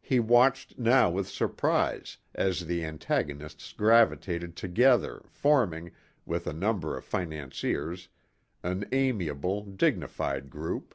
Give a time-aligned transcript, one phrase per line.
[0.00, 5.90] He watched now with surprise as the antagonists gravitated together forming,
[6.24, 8.08] with a number of financiers,
[8.62, 10.94] an amiable, dignified group.